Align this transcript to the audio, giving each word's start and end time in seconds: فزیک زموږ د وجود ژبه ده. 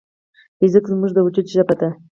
فزیک 0.57 0.85
زموږ 0.91 1.11
د 1.13 1.17
وجود 1.25 1.45
ژبه 1.53 1.75
ده. 1.79 1.89